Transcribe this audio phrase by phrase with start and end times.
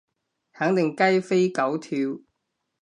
[0.53, 1.95] 肯定雞飛狗跳